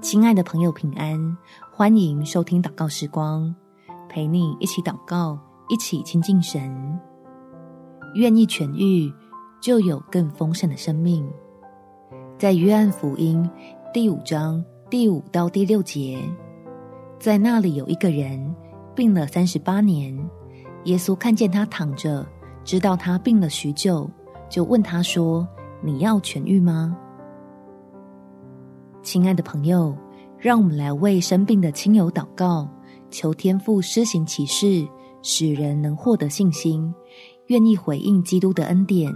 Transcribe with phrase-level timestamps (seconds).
[0.00, 1.36] 亲爱的朋友，平安！
[1.72, 3.52] 欢迎收听祷告时光，
[4.08, 5.36] 陪你一起祷告，
[5.68, 7.00] 一起亲近神。
[8.14, 9.12] 愿意痊愈，
[9.60, 11.28] 就有更丰盛的生命。
[12.38, 13.48] 在约翰福音
[13.92, 16.16] 第五章第五到第六节，
[17.18, 18.54] 在那里有一个人
[18.94, 20.16] 病了三十八年，
[20.84, 22.24] 耶稣看见他躺着，
[22.62, 24.08] 知道他病了许久，
[24.48, 25.46] 就问他说
[25.82, 26.96] ：“你要痊愈吗？”
[29.10, 29.96] 亲爱的朋友，
[30.38, 32.68] 让我们来为生病的亲友祷告，
[33.10, 34.86] 求天父施行奇事，
[35.22, 36.94] 使人能获得信心，
[37.46, 39.10] 愿意回应基督的恩典，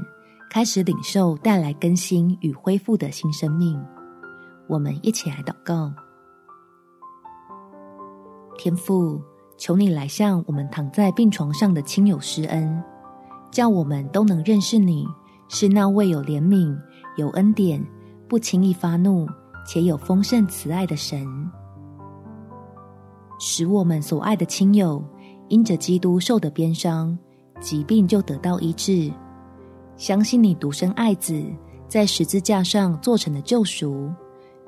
[0.50, 3.78] 开始领受带来更新与恢复的新生命。
[4.66, 5.92] 我们一起来祷告：
[8.56, 9.20] 天父，
[9.58, 12.82] 求你来向我们躺在病床上的亲友施恩，
[13.50, 15.06] 叫我们都能认识你
[15.50, 16.74] 是那位有怜悯、
[17.18, 17.86] 有恩典、
[18.26, 19.28] 不轻易发怒。
[19.64, 21.26] 且有丰盛慈爱的神，
[23.38, 25.02] 使我们所爱的亲友
[25.48, 27.16] 因着基督受的鞭伤，
[27.60, 29.10] 疾病就得到医治。
[29.96, 31.44] 相信你独生爱子
[31.86, 34.10] 在十字架上做成的救赎，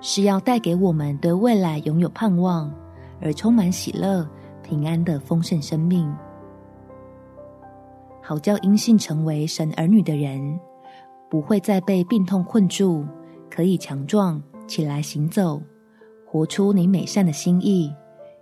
[0.00, 2.72] 是要带给我们对未来拥有盼望，
[3.20, 4.28] 而充满喜乐、
[4.62, 6.14] 平安的丰盛生命。
[8.22, 10.58] 好叫因信成为神儿女的人，
[11.28, 13.04] 不会再被病痛困住，
[13.50, 14.40] 可以强壮。
[14.66, 15.62] 起来行走，
[16.26, 17.92] 活出你美善的心意，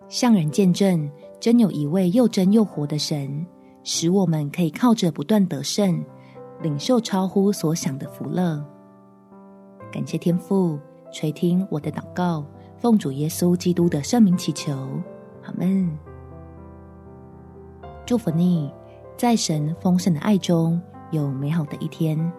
[0.09, 3.47] 向人见证，真有一位又真又活的神，
[3.83, 6.05] 使我们可以靠着不断得胜，
[6.62, 8.64] 领受超乎所想的福乐。
[9.91, 10.79] 感谢天父
[11.12, 12.45] 垂听我的祷告，
[12.79, 14.73] 奉主耶稣基督的圣名祈求，
[15.45, 15.91] 阿门。
[18.07, 18.73] 祝福你，
[19.17, 22.33] 在神丰盛的爱中有美好的一天。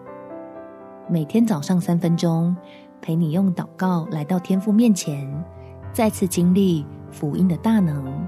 [1.08, 2.56] 每天早上三分钟。
[3.04, 5.30] 陪你用祷告来到天父面前，
[5.92, 8.26] 再次经历福音的大能。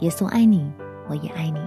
[0.00, 0.68] 耶稣爱你，
[1.08, 1.60] 我也爱你。